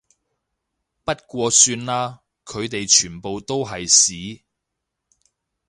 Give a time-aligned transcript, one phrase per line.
[1.03, 4.43] 不過算啦，佢哋全部都係屎